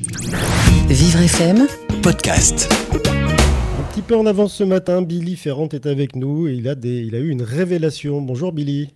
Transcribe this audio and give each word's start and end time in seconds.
Vivre 0.00 1.22
FM, 1.24 1.66
podcast. 2.04 2.72
Un 2.72 3.82
petit 3.90 4.00
peu 4.00 4.14
en 4.14 4.26
avance 4.26 4.56
ce 4.56 4.62
matin, 4.62 5.02
Billy 5.02 5.34
Ferrand 5.34 5.68
est 5.72 5.86
avec 5.86 6.14
nous 6.14 6.46
et 6.46 6.52
il 6.52 6.68
a, 6.68 6.76
des, 6.76 7.00
il 7.00 7.16
a 7.16 7.18
eu 7.18 7.30
une 7.30 7.42
révélation. 7.42 8.20
Bonjour 8.20 8.52
Billy. 8.52 8.94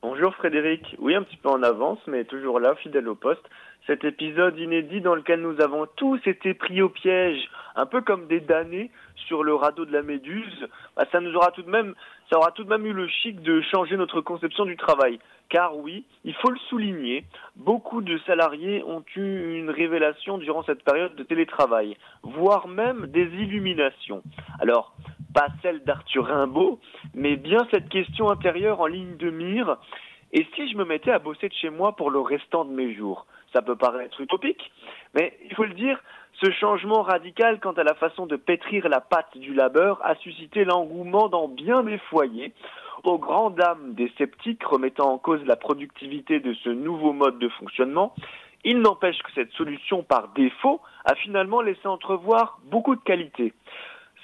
Bonjour 0.00 0.34
Frédéric. 0.36 0.96
Oui, 1.00 1.14
un 1.14 1.22
petit 1.22 1.36
peu 1.36 1.50
en 1.50 1.62
avance, 1.62 1.98
mais 2.06 2.24
toujours 2.24 2.60
là, 2.60 2.74
fidèle 2.76 3.08
au 3.08 3.14
poste. 3.14 3.42
Cet 3.86 4.04
épisode 4.04 4.58
inédit 4.58 5.02
dans 5.02 5.14
lequel 5.14 5.42
nous 5.42 5.60
avons 5.60 5.86
tous 5.96 6.18
été 6.24 6.54
pris 6.54 6.80
au 6.80 6.88
piège, 6.88 7.50
un 7.76 7.86
peu 7.86 8.00
comme 8.00 8.26
des 8.26 8.40
damnés 8.40 8.90
sur 9.26 9.42
le 9.42 9.54
radeau 9.54 9.84
de 9.84 9.92
la 9.92 10.02
Méduse, 10.02 10.68
bah, 10.96 11.04
ça 11.12 11.20
nous 11.20 11.34
aura 11.34 11.50
tout 11.50 11.62
de 11.62 11.70
même, 11.70 11.94
ça 12.30 12.38
aura 12.38 12.50
tout 12.52 12.64
de 12.64 12.68
même 12.68 12.86
eu 12.86 12.92
le 12.92 13.08
chic 13.08 13.40
de 13.42 13.60
changer 13.60 13.96
notre 13.96 14.20
conception 14.20 14.64
du 14.64 14.76
travail. 14.76 15.18
Car 15.48 15.76
oui, 15.76 16.04
il 16.24 16.34
faut 16.34 16.50
le 16.50 16.58
souligner, 16.68 17.24
beaucoup 17.56 18.02
de 18.02 18.18
salariés 18.26 18.82
ont 18.84 19.02
eu 19.16 19.58
une 19.58 19.70
révélation 19.70 20.36
durant 20.38 20.62
cette 20.62 20.84
période 20.84 21.14
de 21.14 21.22
télétravail, 21.22 21.96
voire 22.22 22.68
même 22.68 23.06
des 23.06 23.24
illuminations. 23.24 24.22
Alors, 24.60 24.94
pas 25.34 25.48
celle 25.62 25.84
d'Arthur 25.84 26.26
Rimbaud, 26.26 26.80
mais 27.14 27.36
bien 27.36 27.66
cette 27.70 27.88
question 27.88 28.30
intérieure 28.30 28.80
en 28.80 28.86
ligne 28.86 29.16
de 29.16 29.30
mire. 29.30 29.76
Et 30.32 30.46
si 30.54 30.70
je 30.70 30.76
me 30.76 30.84
mettais 30.84 31.10
à 31.10 31.18
bosser 31.18 31.48
de 31.48 31.54
chez 31.54 31.70
moi 31.70 31.96
pour 31.96 32.10
le 32.10 32.20
restant 32.20 32.64
de 32.64 32.72
mes 32.72 32.94
jours 32.94 33.26
Ça 33.52 33.62
peut 33.62 33.76
paraître 33.76 34.20
utopique, 34.20 34.70
mais 35.14 35.38
il 35.44 35.54
faut 35.54 35.64
le 35.64 35.74
dire, 35.74 35.98
ce 36.42 36.50
changement 36.52 37.02
radical 37.02 37.60
quant 37.60 37.72
à 37.72 37.82
la 37.82 37.94
façon 37.94 38.26
de 38.26 38.36
pétrir 38.36 38.88
la 38.88 39.00
pâte 39.00 39.36
du 39.38 39.54
labeur 39.54 40.04
a 40.04 40.14
suscité 40.16 40.64
l'engouement 40.64 41.28
dans 41.28 41.48
bien 41.48 41.82
des 41.82 41.98
foyers, 42.10 42.52
aux 43.04 43.18
grandes 43.18 43.56
dames 43.56 43.94
des 43.94 44.12
sceptiques 44.18 44.62
remettant 44.64 45.10
en 45.12 45.18
cause 45.18 45.44
la 45.46 45.56
productivité 45.56 46.40
de 46.40 46.52
ce 46.54 46.68
nouveau 46.68 47.12
mode 47.12 47.38
de 47.38 47.48
fonctionnement. 47.48 48.14
Il 48.64 48.80
n'empêche 48.80 49.18
que 49.22 49.32
cette 49.34 49.52
solution 49.52 50.02
par 50.02 50.28
défaut 50.28 50.80
a 51.04 51.14
finalement 51.14 51.62
laissé 51.62 51.86
entrevoir 51.86 52.58
beaucoup 52.64 52.96
de 52.96 53.00
qualités 53.00 53.52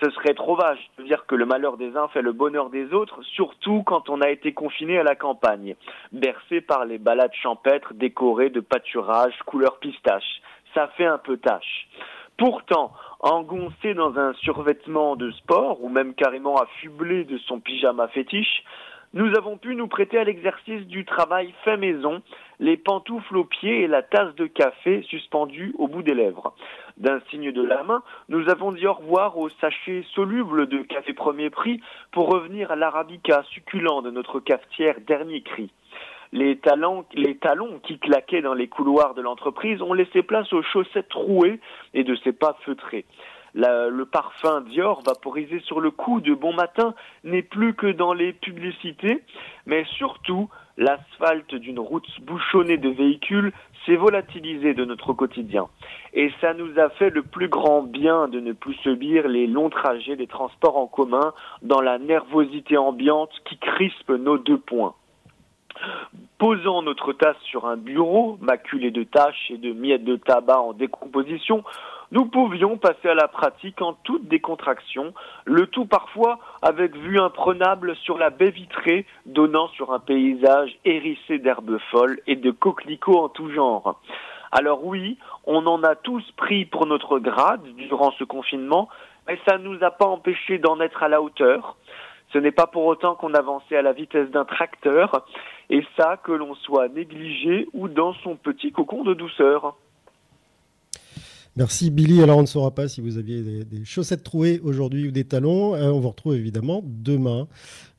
ce 0.02 0.10
serait 0.10 0.34
trop 0.34 0.56
vache 0.56 0.90
de 0.98 1.04
dire 1.04 1.26
que 1.26 1.34
le 1.34 1.46
malheur 1.46 1.76
des 1.76 1.96
uns 1.96 2.08
fait 2.08 2.22
le 2.22 2.32
bonheur 2.32 2.70
des 2.70 2.92
autres, 2.92 3.22
surtout 3.22 3.82
quand 3.84 4.08
on 4.08 4.20
a 4.20 4.30
été 4.30 4.52
confiné 4.52 4.98
à 4.98 5.02
la 5.02 5.14
campagne, 5.14 5.76
bercé 6.12 6.60
par 6.60 6.84
les 6.84 6.98
balades 6.98 7.34
champêtres 7.34 7.94
décorées 7.94 8.50
de 8.50 8.60
pâturages 8.60 9.38
couleur 9.46 9.78
pistache. 9.78 10.40
Ça 10.74 10.88
fait 10.96 11.06
un 11.06 11.18
peu 11.18 11.36
tâche. 11.36 11.88
Pourtant, 12.36 12.92
engoncé 13.20 13.94
dans 13.94 14.18
un 14.18 14.32
survêtement 14.34 15.14
de 15.14 15.30
sport, 15.32 15.82
ou 15.82 15.88
même 15.88 16.14
carrément 16.14 16.56
affublé 16.56 17.24
de 17.24 17.38
son 17.38 17.60
pyjama 17.60 18.08
fétiche, 18.08 18.64
nous 19.14 19.32
avons 19.36 19.56
pu 19.56 19.76
nous 19.76 19.86
prêter 19.86 20.18
à 20.18 20.24
l'exercice 20.24 20.86
du 20.88 21.04
travail 21.04 21.54
fait 21.62 21.76
maison, 21.76 22.20
les 22.58 22.76
pantoufles 22.76 23.36
aux 23.36 23.44
pieds 23.44 23.82
et 23.82 23.86
la 23.86 24.02
tasse 24.02 24.34
de 24.34 24.46
café 24.46 25.02
suspendue 25.02 25.72
au 25.78 25.86
bout 25.86 26.02
des 26.02 26.14
lèvres. 26.14 26.52
D'un 26.96 27.20
signe 27.30 27.52
de 27.52 27.62
la 27.62 27.84
main, 27.84 28.02
nous 28.28 28.48
avons 28.48 28.72
dit 28.72 28.88
au 28.88 28.92
revoir 28.92 29.38
au 29.38 29.48
sachet 29.60 30.04
soluble 30.14 30.66
de 30.66 30.78
café 30.82 31.12
premier 31.12 31.48
prix 31.50 31.80
pour 32.10 32.28
revenir 32.28 32.72
à 32.72 32.76
l'arabica 32.76 33.44
succulent 33.50 34.02
de 34.02 34.10
notre 34.10 34.40
cafetière 34.40 34.96
dernier 35.06 35.42
cri. 35.42 35.70
Les 36.32 36.58
talons, 36.58 37.04
les 37.14 37.36
talons 37.36 37.78
qui 37.84 38.00
claquaient 38.00 38.42
dans 38.42 38.54
les 38.54 38.66
couloirs 38.66 39.14
de 39.14 39.22
l'entreprise 39.22 39.80
ont 39.80 39.92
laissé 39.92 40.24
place 40.24 40.52
aux 40.52 40.62
chaussettes 40.62 41.08
trouées 41.08 41.60
et 41.94 42.02
de 42.02 42.16
ses 42.16 42.32
pas 42.32 42.56
feutrés 42.64 43.04
le 43.54 44.04
parfum 44.04 44.62
Dior 44.62 45.02
vaporisé 45.02 45.60
sur 45.60 45.80
le 45.80 45.90
cou 45.90 46.20
de 46.20 46.34
bon 46.34 46.52
matin 46.52 46.94
n'est 47.22 47.42
plus 47.42 47.74
que 47.74 47.86
dans 47.86 48.12
les 48.12 48.32
publicités, 48.32 49.22
mais 49.66 49.84
surtout 49.96 50.48
l'asphalte 50.76 51.54
d'une 51.54 51.78
route 51.78 52.08
bouchonnée 52.22 52.78
de 52.78 52.88
véhicules 52.88 53.52
s'est 53.86 53.96
volatilisé 53.96 54.74
de 54.74 54.84
notre 54.84 55.12
quotidien. 55.12 55.68
Et 56.14 56.32
ça 56.40 56.54
nous 56.54 56.78
a 56.78 56.88
fait 56.90 57.10
le 57.10 57.22
plus 57.22 57.48
grand 57.48 57.82
bien 57.82 58.28
de 58.28 58.40
ne 58.40 58.52
plus 58.52 58.74
subir 58.74 59.28
les 59.28 59.46
longs 59.46 59.70
trajets 59.70 60.16
des 60.16 60.26
transports 60.26 60.76
en 60.76 60.86
commun 60.86 61.32
dans 61.62 61.80
la 61.80 61.98
nervosité 61.98 62.76
ambiante 62.76 63.30
qui 63.44 63.58
crispe 63.58 64.10
nos 64.10 64.38
deux 64.38 64.58
points. 64.58 64.94
Posant 66.38 66.82
notre 66.82 67.12
tasse 67.12 67.40
sur 67.42 67.66
un 67.66 67.76
bureau, 67.76 68.38
maculé 68.40 68.90
de 68.90 69.02
taches 69.02 69.50
et 69.50 69.58
de 69.58 69.72
miettes 69.72 70.04
de 70.04 70.16
tabac 70.16 70.60
en 70.60 70.72
décomposition, 70.72 71.64
nous 72.12 72.26
pouvions 72.26 72.76
passer 72.76 73.08
à 73.08 73.14
la 73.14 73.28
pratique 73.28 73.80
en 73.82 73.94
toute 74.04 74.28
décontraction, 74.28 75.14
le 75.44 75.66
tout 75.66 75.86
parfois 75.86 76.38
avec 76.62 76.96
vue 76.96 77.18
imprenable 77.18 77.96
sur 77.96 78.18
la 78.18 78.30
baie 78.30 78.50
vitrée 78.50 79.06
donnant 79.26 79.68
sur 79.68 79.92
un 79.92 79.98
paysage 79.98 80.76
hérissé 80.84 81.38
d'herbes 81.38 81.78
folles 81.90 82.20
et 82.26 82.36
de 82.36 82.50
coquelicots 82.50 83.18
en 83.18 83.28
tout 83.28 83.50
genre. 83.50 84.00
Alors 84.52 84.84
oui, 84.84 85.18
on 85.46 85.66
en 85.66 85.82
a 85.82 85.96
tous 85.96 86.22
pris 86.36 86.64
pour 86.64 86.86
notre 86.86 87.18
grade 87.18 87.64
durant 87.76 88.12
ce 88.12 88.24
confinement, 88.24 88.88
mais 89.26 89.38
ça 89.48 89.58
ne 89.58 89.64
nous 89.64 89.82
a 89.82 89.90
pas 89.90 90.06
empêché 90.06 90.58
d'en 90.58 90.80
être 90.80 91.02
à 91.02 91.08
la 91.08 91.20
hauteur. 91.20 91.76
Ce 92.32 92.38
n'est 92.38 92.52
pas 92.52 92.66
pour 92.66 92.84
autant 92.84 93.14
qu'on 93.14 93.34
avançait 93.34 93.76
à 93.76 93.82
la 93.82 93.92
vitesse 93.92 94.30
d'un 94.30 94.44
tracteur, 94.44 95.24
et 95.70 95.84
ça 95.96 96.18
que 96.22 96.32
l'on 96.32 96.54
soit 96.54 96.88
négligé 96.88 97.66
ou 97.72 97.88
dans 97.88 98.12
son 98.14 98.36
petit 98.36 98.70
cocon 98.70 99.02
de 99.02 99.14
douceur. 99.14 99.74
Merci 101.56 101.90
Billy. 101.90 102.22
Alors 102.22 102.38
on 102.38 102.42
ne 102.42 102.46
saura 102.46 102.74
pas 102.74 102.88
si 102.88 103.00
vous 103.00 103.16
aviez 103.18 103.42
des, 103.42 103.84
chaussettes 103.84 104.24
trouées 104.24 104.60
aujourd'hui 104.62 105.08
ou 105.08 105.10
des 105.10 105.24
talons. 105.24 105.74
Euh, 105.74 105.90
on 105.90 106.00
vous 106.00 106.08
retrouve 106.08 106.34
évidemment 106.34 106.82
demain 106.84 107.46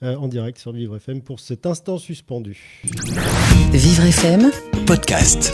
euh, 0.03 0.15
en 0.15 0.27
direct 0.27 0.57
sur 0.57 0.73
Vivre 0.73 0.97
FM 0.97 1.21
pour 1.21 1.39
cet 1.39 1.65
instant 1.65 1.97
suspendu. 1.97 2.81
Vivre 3.71 4.03
FM 4.03 4.51
podcast. 4.85 5.53